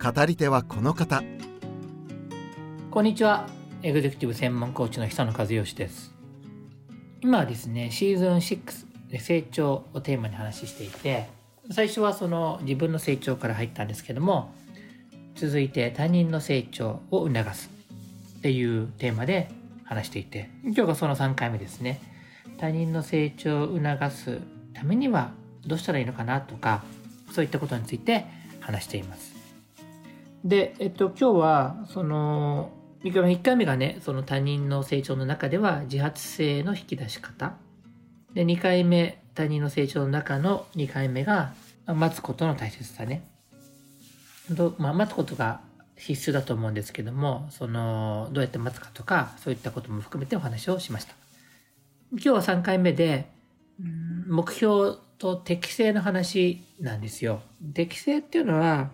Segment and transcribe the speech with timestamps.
[0.00, 1.24] 語り手はこの方。
[2.88, 3.48] こんにちは。
[3.82, 6.14] エグゼクティブ専門コーチの久野和義です。
[7.20, 11.26] 今はですねシーズン6で成長をテーマに話していて
[11.72, 14.54] 最初はその自分の成長から入ったんですけども
[15.34, 17.68] 続いて他人の成長を促す
[18.38, 19.50] っていうテーマで
[19.82, 22.00] 話していて今日がその3回目ですね。
[22.58, 24.40] 他人の成長を促す
[24.74, 25.32] ためには
[25.66, 26.84] どうしたらいいのかなとか
[27.32, 28.26] そういったことについて
[28.60, 29.37] 話しています。
[30.44, 32.70] で、えっと、今日はその
[33.02, 37.56] 1回目がねその他人の成長の中では自発性の引き出し方。
[38.34, 41.52] で2回目他人の成長の中の2回目が
[41.86, 43.24] 待つことの大切さね。
[44.50, 45.60] ど、まあ、待つことが
[45.96, 51.14] 必須だと思うんですけどもそのどうやって待つかとかそういったことも含めてお話をしました。
[52.12, 53.30] 今日は3回目で
[54.26, 57.42] 目標と適正の話なんですよ。
[57.74, 58.90] 適正っていうのは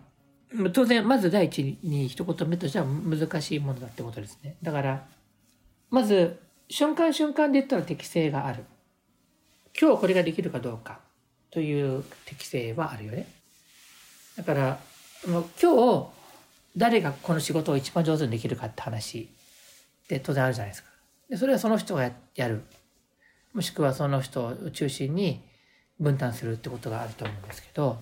[0.72, 4.56] 当然まず第一に一言目としては難しいものだってことですね。
[4.62, 5.04] だから
[5.90, 6.38] まず
[6.68, 8.64] 瞬間瞬間で言ったら適性がある。
[9.78, 11.00] 今日これができるかどうか
[11.50, 13.26] という適性はあるよね。
[14.36, 14.78] だから
[15.26, 16.08] もう今日
[16.76, 19.28] 誰がこの仕事を一番上手にできるかって話
[20.04, 20.90] って当然あるじゃないですか。
[21.30, 22.62] でそれはその人がやる。
[23.52, 25.40] もしくはその人を中心に
[25.98, 27.98] 分担するってことがあると思うんですけど。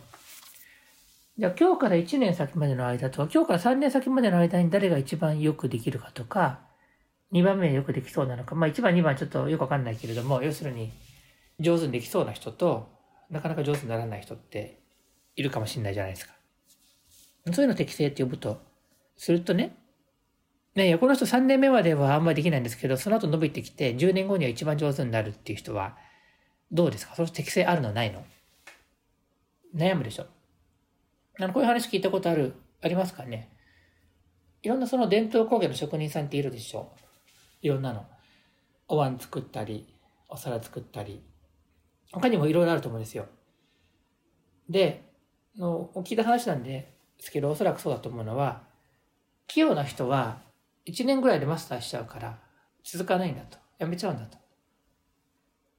[1.38, 6.60] じゃあ今日から1年先までの間と今日から3年先までの間に誰が一番よくできるかとか
[7.32, 8.54] 2番目よくできそうなのか。
[8.54, 10.92] まあ1番2番ちょっとよくわかんないけれども要するに
[11.58, 12.86] 上手にできそうな人と
[13.30, 14.82] なかなか上手にならない人って
[15.34, 16.34] いるかもしれないじゃないですか。
[17.50, 18.60] そういうの適正って呼ぶと
[19.16, 19.74] するとね
[20.74, 25.96] ねいやこの人3年目まではあんまりできないんですけどその後伸びてきて10年後には一番上手になるっていう人は
[26.70, 27.14] どうですか？
[27.16, 27.92] その適性あるの？
[27.92, 28.22] ないの？
[29.74, 30.26] 悩むでしょ？
[31.38, 33.50] あのこういう話聞いたことあるありますかね？
[34.62, 36.92] いろんなその伝統工芸の職人さんっているでしょ？
[37.62, 38.04] いろんなの。
[38.88, 39.86] お椀作ったり
[40.28, 41.22] お皿作ったり。
[42.12, 43.26] 他にもいろいろあると思うんですよ。
[44.68, 45.10] で
[45.58, 48.62] の聞いた話なんですけどおそらくそうだと思うのは
[49.46, 50.40] 器用な人は
[50.86, 52.38] 1年ぐらいでマスターしちゃうから
[52.84, 53.58] 続かないんだと。
[53.78, 54.38] やめちゃうんだと。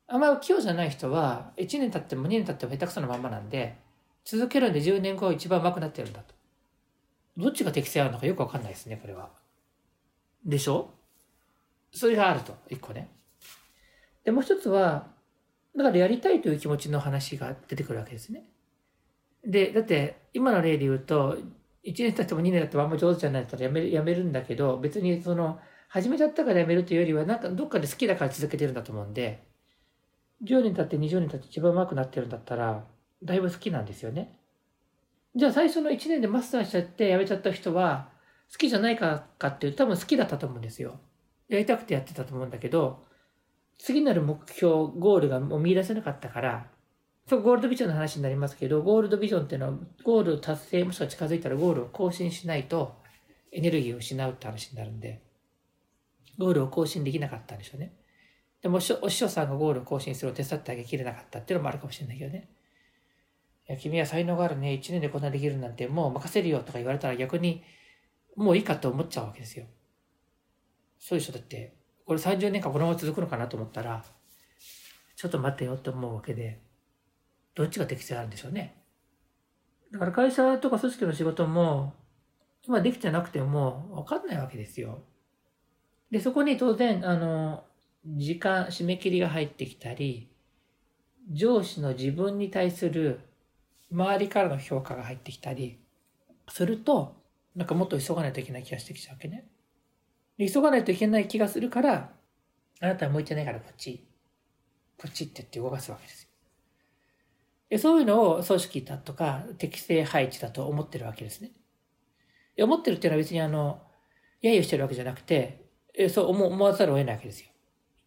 [0.07, 3.77] あんまり器用じゃない人は1年経っても2年経っても下手くそなまんまなんで
[4.25, 6.33] 続けるんで10年後一番上手くなってるんだと。
[7.37, 9.29] どっちが適性あるのかよくわかんないですねこれは。
[10.45, 10.91] でしょ？
[11.91, 13.09] それがあると1個ね。
[14.23, 15.07] でもう一つは
[15.75, 18.45] だからやりたいという気持ちの話が出てくるわけですね。
[19.43, 21.37] でだって今の例で言うと
[21.83, 29.43] 1年経っても2年経ってもあんま上手じゃないったらやめるやめるんだけど別にその始めちゃったからやめるというよりはなんかどっかで好きだから続けてるんだと思うんで
[30.45, 32.85] 10年経って20年経って一番上手くなってるんだったら
[33.23, 34.39] だいぶ好きなんですよね。
[35.35, 38.09] じゃあ最初の1年でマスターしちゃってやめちゃった人は
[38.51, 40.99] 好きじゃないかかっていうと多分好きだったと思うんですよ。
[41.49, 43.03] やりたくてやってたと思うんだけど
[43.77, 46.67] 次なる目標ゴールがもう見出せなかったから
[47.27, 49.73] そうゴールドビジョンの話になりますけどゴールドビジョンっていうのは
[50.03, 52.95] ゴール達成もしくは近づいたらゴールを更新しないと
[53.51, 55.21] エネルギーを失うって話になるんで
[56.37, 57.93] ゴールを更新できなかったんでしょうね。
[58.61, 62.49] でもお師匠さんがゴールを更新するを手伝ってあげきれなかったっていうのもあるかもしれないけどね。
[63.69, 64.73] いや、君は才能があるね。
[64.73, 67.63] 1年でこんなできるなんてもう任せるよとか言われたら逆に
[68.35, 69.65] もういいかと思っちゃうわけですよ。
[70.99, 71.75] そういう人だって、
[72.05, 74.03] これ30年間このまま続くのかなと思ったら、
[75.15, 76.59] ちょっと待ってよって思うわけで、
[77.55, 78.83] どっちが適性あるんでしょうね。
[79.91, 81.93] だから会社とか組織の仕事も、
[82.65, 85.03] 今できてなくてもわかんないわけですよ。
[86.11, 87.65] で、そこに当然、あの、
[88.05, 90.29] 時間、締め切りが入ってきたり、
[91.31, 93.19] 上司の自分に対する
[93.93, 95.79] 周りからの評価が入ってきたり
[96.49, 97.15] すると、
[97.55, 99.47] なんかもっと急がないといけない気がしてきちゃうわけね。
[100.39, 102.11] 急がないといけない気がするから、
[102.81, 104.07] あなたは向いてないからこっち、
[104.97, 106.29] こっちって言って動かすわけですよ。
[107.69, 111.51] でそういうのを組織だとか適正配置だと思ってるわけですね。
[112.59, 113.81] 思ってるっていうのは別にあの、
[114.41, 115.65] 揶揄してるわけじゃなくて、
[116.09, 117.49] そう思わざるを得ないわけですよ。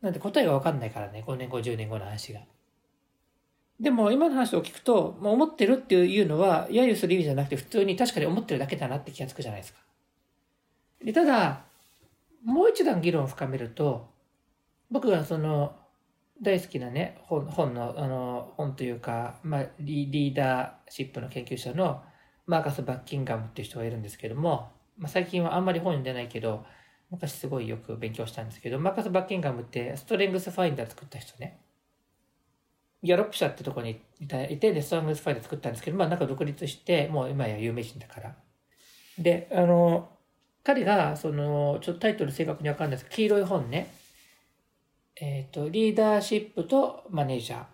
[0.03, 2.41] なんで答えがわかんないからね、5年後、10年後の話が。
[3.81, 9.81] でも今の話を聞くと、もう思ってるっていうのは、揶揄する意味じゃなくて、普通に確かに思ってるだけだなって気がつくじゃないですか。
[11.05, 11.65] でただ、
[12.43, 14.09] もう一段議論を深めると、
[14.91, 15.77] 僕がその、
[16.41, 22.03] 大好きなね、本本の、あの、本というか、まあリ、リーダーシップの研究者の
[22.47, 26.65] マーカス・バッキンガムっていう人がいるんですけども、まあ、最近はあんまり本読んでないけど、
[27.11, 31.61] 昔すごいよく勉強したんですけど、マーカス・バッキンガムってストレングスファインダー作った人ね。
[33.07, 38.37] ギャロップ社ってとこにいて、で、ストレングスファインダー作ったんですけど、まあなんか独立して、もう今や有名人だから。
[39.19, 40.11] で、あの、
[40.63, 43.95] 彼が、その、ちょっとタイトル正確にわかんないですけど、黄色い本ね、
[45.21, 47.65] えっ、ー、と、リーダーシップとマネージャ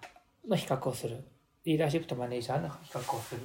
[0.47, 1.25] ーの比較をする。
[1.65, 3.41] リーダーシップとマネージャーの比較をする。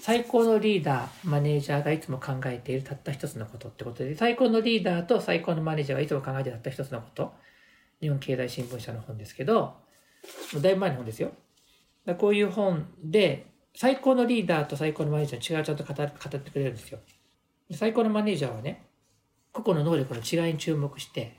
[0.00, 7.34] 最高のリーダー、マネージャーがいつも考えているたった一つのことってことで、最高のリーダーと最高のマネージャーがいつも考えてたった一つのこと。
[8.00, 9.74] 日本経済新聞社の本ですけど、
[10.60, 11.32] だいぶ前の本ですよ。
[12.04, 16.98] だこういう本で、最高のリーダーと最高のマネージャーの違いをちゃんと語ってくれるんですよ。
[17.72, 18.86] 最高のマネージャーはね、
[19.52, 21.36] 個々の能力の違いに注目して、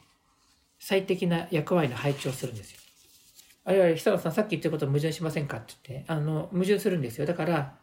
[0.79, 2.79] 最適な役割の配置をするんですよ。
[3.63, 7.27] あるいは、久野さんさっき言ったこと矛盾しませんかって言って、あの、矛盾するんですよ。
[7.27, 7.77] だから、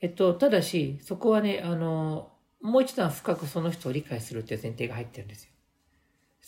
[0.00, 5.50] えっと、ただし、そこはね、あの、もう一段深くその人を理解するっていう前提が入ってるんですよ。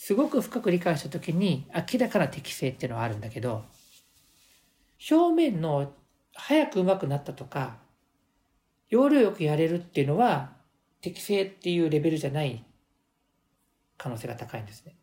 [0.00, 3.64] すごく深く理解したときに、明らかな適性っていうのはあるんだけど、
[5.10, 5.92] 表面の
[6.34, 7.78] 早く上手くなったとか、
[8.90, 10.52] 要領よくやれるっていうのは、
[11.00, 12.64] 適性っていうレベルじゃない
[13.96, 14.94] 可能性が高いんですね。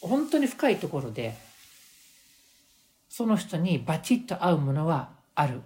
[0.00, 1.34] 本当に深いところで、
[3.08, 5.60] その人にバチッと合うものはある。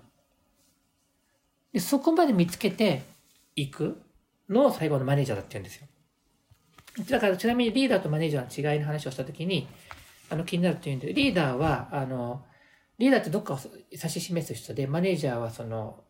[1.74, 3.02] でそこまで見つけて
[3.54, 4.00] いく
[4.48, 5.86] のを最後のマネージャーだって言うんですよ。
[7.08, 9.68] だからちなみにリーダーとマネージャーの違いの話をしたときに、
[10.30, 12.44] あの気になるというんで、リーダーは、あの、
[12.98, 13.58] リーダーってどっかを
[13.90, 16.04] 指し示す人で、マネージャーはその、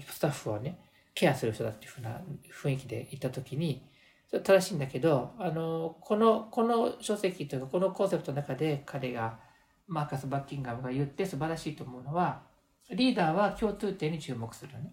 [0.00, 0.78] スタッフをね、
[1.14, 2.20] ケアする人だっていうふうな
[2.62, 3.86] 雰囲気で言ったときに、
[4.28, 9.38] それ正しいんだけど、あの、この、この書籍というか、このコンセプトの中で彼が、
[9.86, 12.42] マーカス・バッキンガムが言って素晴らしいと思うのは、
[12.90, 14.92] リーダーは共通点に注目するね。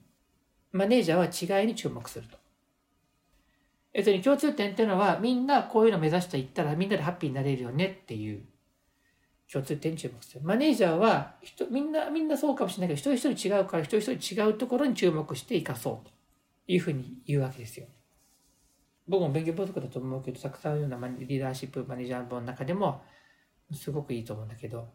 [0.72, 2.38] マネージャーは違いに注目すると。
[3.94, 8.44] 別に共通点っていうのは、みんなこういうの目指していったらみんなでハッピーになれるよねっていう
[9.52, 10.42] 共通点注目する。
[10.44, 16.12] マネージャーは人、みんな、みんなそうかもしれないけど、一人一人違うから、一人一人違うところに注目して生かそうと
[16.68, 17.86] いうふうに言うわけですよ。
[19.08, 23.04] 僕も勉強不足だと思うけど、たくさんようなリーダーシップマネージャー本の中でも、
[23.72, 24.90] すごくいいと思うんだけど、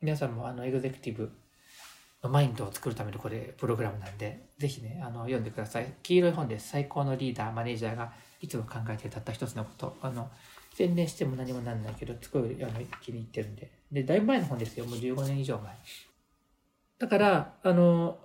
[0.00, 1.30] 皆さんもあのエグゼクティブ
[2.22, 5.92] のマインドを作るためのこれプログラムなんで、ぜひね、あの読んでください。
[6.02, 6.68] 黄色い本です。
[6.68, 9.96] 最高のリーダー、マネージャーがいつも考えてたった一つのこと。
[10.02, 10.30] あの、
[10.74, 13.70] 宣伝しても何もなんないけど、すごいあの気に入ってるんで。
[13.90, 14.86] で、だいぶ前の本ですよ。
[14.86, 15.74] もう15年以上前。
[16.98, 18.18] だから、あの、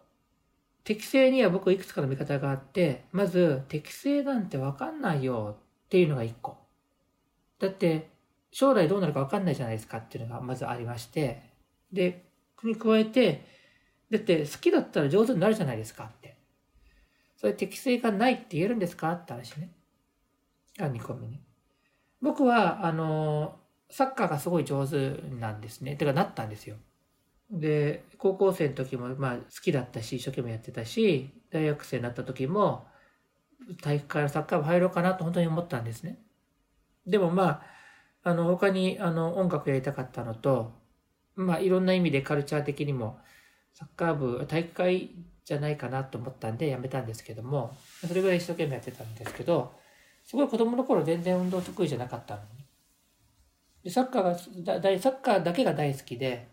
[0.84, 6.58] 適正には僕いくつかの見方があって、まず適正なんてわかんないよっていうのが一個。
[7.60, 8.10] だって、
[8.52, 11.54] 将来どうなるかわかんないじゃないですかっていうのがまずありまして、
[11.92, 12.26] で、
[12.64, 13.46] に加えて、
[14.12, 16.38] だって好きだったら上手になるじゃないですかって。
[17.38, 19.70] それ適性がないって言えるんですかって話ね。
[20.80, 21.42] あ、2個目ね。
[22.22, 23.60] 僕は、あの、
[23.90, 25.96] サッカーがすごい上手なんですね。
[25.96, 26.78] てかなったんですよ。
[27.52, 32.88] で、高校生の時もまあ好きだったし、一生懸命やってたし、大学生になった時も、
[33.82, 36.20] 体育会のサッカー部入ろうかなと本当に思ったんですね。
[37.06, 37.62] でもま
[38.24, 40.74] あ、あの、他にあの音楽やりたかったのと、
[41.36, 43.20] まあいろんな意味でカルチャー的にも、
[43.74, 45.12] サッカー部、体育会
[45.46, 49.74] じゃないかなと思ったんでやめたんですけども、それぐらい一生懸命やってたんですけど、
[50.24, 52.66] すごい子供の頃全然運動得意じゃなかったのに。
[53.84, 56.48] で、サッカーが、だサッカーだけが大好きで、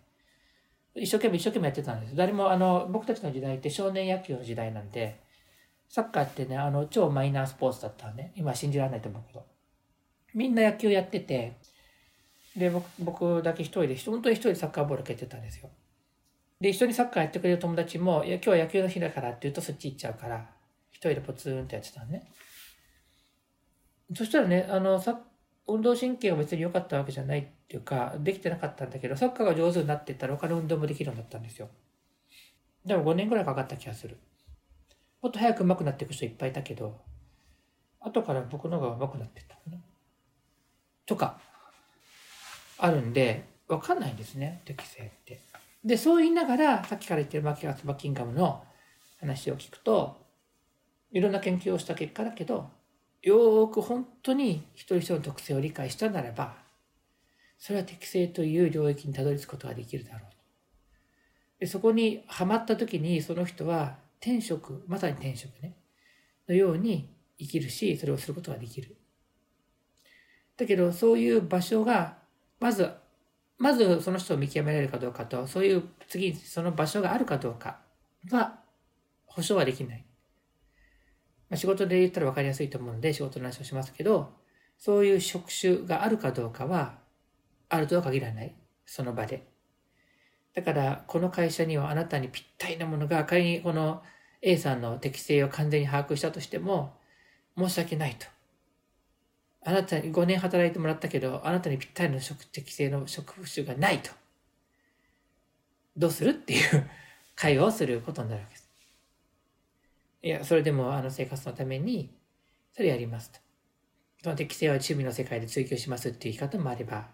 [0.95, 2.17] 一生懸命一生懸命やってたんです。
[2.17, 5.21] 誰も、あの、僕たちの時代って少年野球の時代なんで、
[5.89, 8.33] サッカーってね、あの、超マイナースポーツだったね。
[8.37, 9.47] 今信じられないと思うけど。
[10.35, 11.57] みんな野球やってて、
[12.57, 15.71] で、僕、僕だけ一人で、本当に一人でサッカーボール蹴ってたんですよ。
[16.61, 20.51] で、一緒にサッカーやってくれる友達も、いや、今日は野球の日だからって言うとそっち行っちゃうから、
[20.91, 22.29] 一人でポツンとやってたのね。
[24.15, 25.17] そしたらね、あの、サッ
[25.73, 31.69] 運動神経が別に良かったわけじゃないっていうか、できてなかったんだけど、サッカーが上手になってったら他の運動もできるようになったんですよ。
[32.85, 34.17] でも5年ぐらいかかった気がする。
[35.23, 36.99] もっと早く上手くなっていく人いっぱいいたけど、
[38.01, 39.79] 後から僕の方が上手くなってったかな。
[41.07, 41.39] とか、
[42.79, 45.41] あるんで、わかんないんですね、適性って。
[45.85, 48.65] で、そう言いながら、さっきから言ってるマキアス・バッキンガムの
[49.21, 50.17] 話を聞くと、
[51.13, 52.71] いろんな研究をした結果だけど、
[53.23, 56.55] よーく本当に一人一人の特性を理解したならば、
[57.59, 60.31] それは適正という領域にたどり着くことができるだろう。
[61.61, 65.77] でそこにはまった時にその人は転職、まさに転職ね、
[66.49, 67.09] のように
[67.39, 68.97] 生きるし、それをすることができる。
[70.57, 72.19] だけど、そういう場所が、
[72.61, 72.91] まず、
[73.59, 77.81] まずその人を見極められるかどうかと、そういう次に、その場所があるかどうか
[78.31, 78.61] は、
[79.27, 80.05] 保証はできない。
[81.51, 84.33] まあ、仕事で言ったら分かりやすいと思うので、仕事の話をしますけど、
[84.79, 86.99] そういう職種があるかどうかは、
[87.69, 88.55] あるとは限らない。
[88.87, 89.47] その場で。
[90.55, 94.03] だから、この会社にはあなたにぴったりなものが、仮にこの
[94.43, 96.97] A さんの適性を完全に把握したとしても、
[97.59, 98.27] 申し訳ないと。
[99.63, 104.11] あなたに5年働いてもらったけど、あなたにぴったりの職適性の職種がないと。
[105.97, 106.89] どうするっていう
[107.35, 108.60] 会話をすることになるわけです。
[110.23, 112.15] いや、それでもあの生活のために、
[112.73, 113.41] それやりますと。
[114.23, 117.09] その適性は趣味の世界で追求しますっていう言い方もあれば、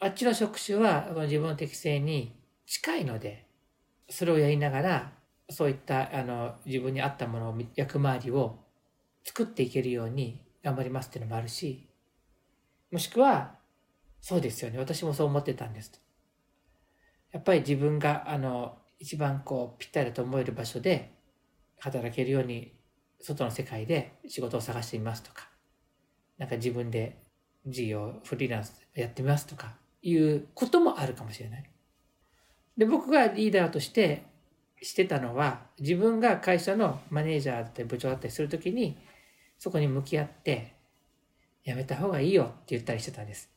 [0.00, 2.34] あっちの職種は自分の適性に
[2.66, 3.46] 近いので、
[4.08, 5.12] それをやりながら、
[5.48, 8.58] そういったあの自分に合ったものを、役回りを
[9.24, 11.88] 作っていけるように頑張りますっていうのもあるし、
[12.90, 13.58] もしくは、
[14.20, 14.78] そうですよね。
[14.78, 15.98] 私もそう思ってたんですと。
[17.32, 21.19] やっぱり自分が、あの、一番こう、ぴったりだと思える場所で
[21.80, 22.78] 働けるように、
[23.20, 25.48] 外の世界で仕事を探してみますとか、
[26.38, 27.18] なんか自分で
[27.66, 31.70] 事業、フリーランスやってみますとか、いうこともあるかもしれない。
[32.76, 34.24] で、僕がリーダーとして
[34.82, 38.96] してたのは、自分が会社のマネージャーだったり部長だったりするときに、
[39.58, 40.74] そこに向き合って、
[41.64, 43.50] やめた方がいいよって言ったりしてたんです。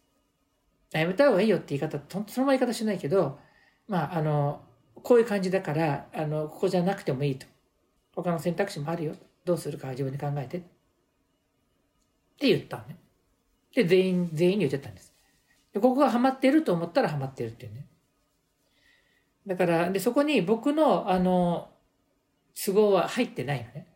[0.91, 3.39] やめた方がいいよって言い方、そのまま言い方しないけど、
[3.87, 4.61] まあ、あの、
[4.95, 7.47] こういう感じだから、あの、ここじゃなくてもいいと。
[8.15, 9.15] 他の選択肢もあるよ。
[9.45, 10.57] どうするかは自分で考えて。
[10.57, 10.61] っ
[12.39, 12.97] て言ったのね。
[13.75, 15.13] で、全員、全員に言ってたんです。
[15.73, 17.87] で、ここがハマってると思ったらハマってるっていうね。
[19.47, 21.69] だから、で、そこに僕の、あの、
[22.53, 23.87] 都合は入ってないのね。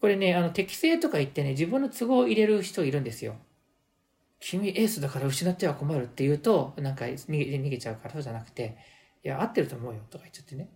[0.00, 3.36] これね、あの、適正とか言ってね、自分の都合を入れる人いるんですよ。
[4.40, 8.76] 君エースだから失っては困るって言うと、なんか逃げ逃げちゃうからそうじゃなくて、
[9.22, 10.68] いや、合ってると思うよとか言っちゃってね。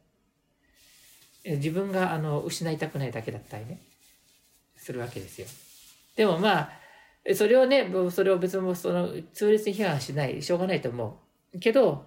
[1.55, 3.81] 自分があの失いたくないだけだったりね、
[4.77, 5.47] するわけですよ。
[6.17, 6.71] でもまあ、
[7.35, 11.21] それをね、それを別にその痛烈に批判しない、しょうがないと思
[11.55, 11.59] う。
[11.59, 12.07] けど、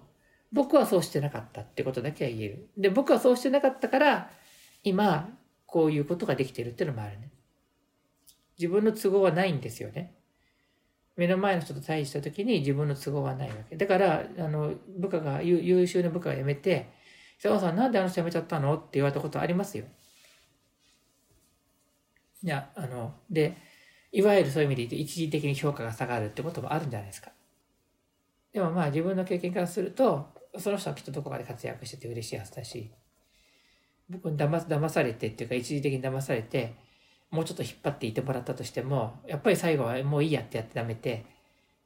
[0.52, 2.68] 僕はそうしてなかったってことだけは言える。
[2.76, 4.30] で、僕はそうしてなかったから、
[4.82, 5.28] 今、
[5.66, 7.30] こういうことができてるっていうのもあるね。
[8.58, 10.14] 自分の都合はないんですよね。
[11.16, 13.76] 目の前の人と対峙した時に自分の都合はないわけ。
[13.76, 16.88] だから、あの、部下が、優秀な部下が辞めて、
[17.42, 18.76] 佐川さんなんであの人辞めちゃったの？
[18.76, 19.86] って言われたことありますよ。
[22.42, 23.56] いや、あの、で、
[24.12, 27.30] いわゆるそういう意味で言うと一時的に評価が下がるってこともあるんじゃないですか。
[28.52, 30.28] でもまあ自分の経験からすると、
[30.58, 32.90] その人はきっとどこかで活躍してて嬉しいはずだし、
[34.10, 36.74] 僕に騙騙されてっていうか一時的に騙されて、
[37.30, 41.24] もうちょっと引っ張っていてもらったとしても、やっぱり最後はもういいやってやってダメて、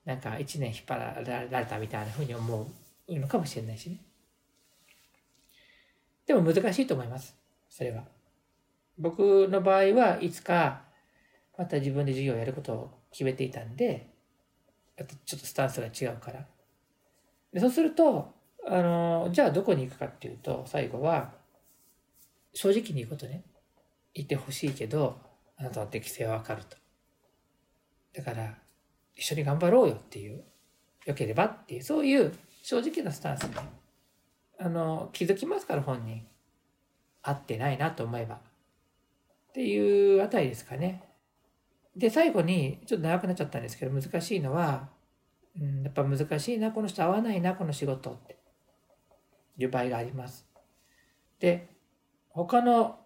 [0.04, 2.70] なんか一年引っ張られたみたいなふうに思
[3.08, 3.99] うのかもしれないしね。
[6.26, 7.37] でも難しいと思います。
[7.69, 8.04] それは。
[8.99, 10.85] 僕の場合はいつか
[11.59, 14.11] また自分で授業をやることを決めていたんで、
[15.25, 16.47] ちょっとスタンスが違うから。
[17.52, 18.33] でそうすると、
[18.66, 21.33] あの、じゃあどこに行くかっていうと、最後は、
[22.52, 23.45] 正直に言うことね。
[24.14, 25.19] 言ってほしいけど、
[25.57, 26.76] あなたの適性はわかると。
[28.14, 28.59] だから、
[29.14, 30.45] 一緒に頑張ろうよっていう、
[31.04, 33.61] 良ければっていう、そういう正直なスタンスで、
[34.58, 36.26] あの、気づきますから本人。
[37.23, 38.37] 合ってないなと思えば。
[38.37, 38.38] っ
[39.54, 41.02] ていうあたりですかね。
[41.96, 44.88] で、最後に、ちょっと長くなっちゃったんですけど、難しいのは、
[45.61, 48.37] うん、やっぱ難しいな、この人合わないな、この仕事って。
[49.56, 50.46] いう場合があります。
[51.38, 51.68] で、
[52.30, 52.99] 他の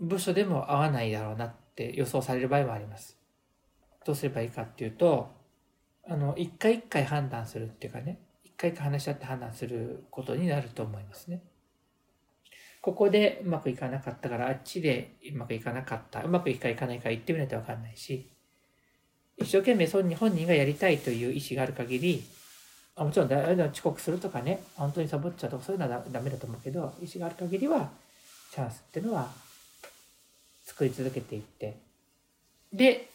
[0.00, 3.16] 部署でも合わないだろうなって予想される場合もあります。
[4.04, 5.30] どうすればいいかっていうと、
[6.08, 8.18] あの、一回一回判断するっていうかね、
[8.62, 11.42] 回一回話し合って判断することになると思いますね。
[12.80, 16.22] ここでうまくいかなかったから、あっちでうまくいかなかった。
[16.22, 18.28] うまくいくかいかないか言ってみないとわかんないし、
[19.36, 22.24] 一生懸命本人がやりたいという意思がある限り、
[22.96, 27.90] もちろん遅刻するとかね、本当にサボっちゃうとかそういうのはダメだと思うけど、意思がある限りは、
[28.52, 29.30] チャンスっていうのは
[30.64, 31.76] 作り続けていって、
[32.72, 33.08] で、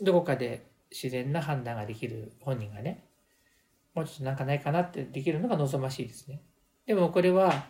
[0.00, 3.04] どこかで自然な判断ができる本人がね、
[3.94, 6.42] もうちょっとなんかないかなってできるのが望ましいですね。
[6.86, 7.66] でもこれは、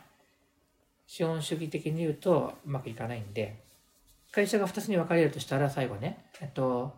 [1.07, 3.65] 資本主義的に言うとうまくいかないんで、
[4.31, 6.95] 会社が2つに分かれるとしたら最後ね、えっと、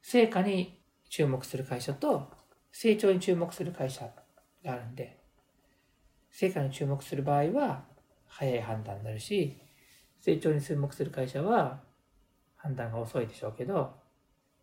[0.00, 2.30] 成果に注目する会社と
[2.72, 4.10] 成長に注目する会社
[4.64, 5.22] があるんで、
[6.32, 7.84] 成果に注目する場合は
[8.26, 9.58] 早い判断になるし
[10.20, 11.80] 成長に注目する会社は
[12.56, 13.92] 判断が遅いでしょうけど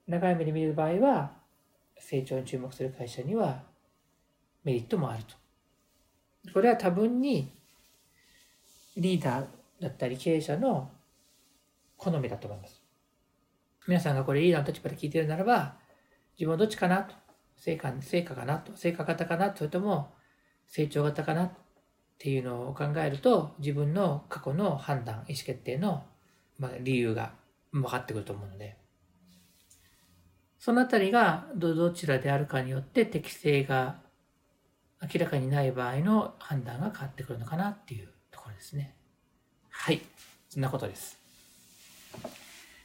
[0.07, 1.33] 長い目で見る場合は
[1.99, 3.63] 成長に注目する会社には
[4.63, 5.35] メリットもあると。
[6.53, 7.51] これは多分に
[8.97, 9.45] リーダー
[9.81, 10.89] だったり経営者の
[11.97, 12.81] 好みだと思います。
[13.87, 15.75] 皆さんがこれリーダーの立場で聞いてるならば
[16.37, 17.15] 自分はどっちかなと
[17.57, 20.13] 成果成果かなと成果型かなそれとも
[20.67, 21.51] 成長型かなっ
[22.17, 26.03] ていうのを考えると自分の過去の判断意思決定の、
[26.57, 27.33] まあ、理由が
[27.71, 28.77] 分かってくると思うので
[30.59, 33.95] そのあたりがどちらであるかによって適性が
[35.01, 38.93] 明らかにない場合の判断が変わってくるのかなっていうところですね。
[39.69, 40.01] はい。
[40.49, 41.17] そんなことです。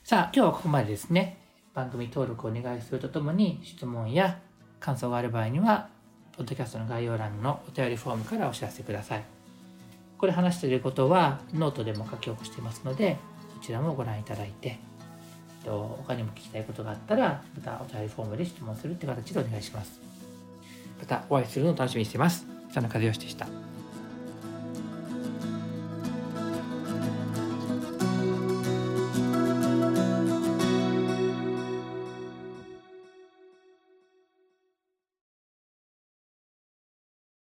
[0.05, 1.39] さあ、今日はここまでですね。
[1.75, 4.39] 番組登録をお願いするとともに質問や
[4.79, 5.89] 感想がある場合には、
[6.37, 9.25] ポッドキャストの概要欄のお便りフォームからお知らせください。
[10.17, 13.19] これ話していることはノートでも書き起こしていますので、
[13.57, 14.79] そちらもご覧いただいて、
[15.65, 20.01] と他にも聞きたいことがあったら、またお便りフォームで質問するって形でお願いします。
[21.01, 22.47] またお会いするのを楽しみにしています。
[22.73, 23.74] 佐野和義でした。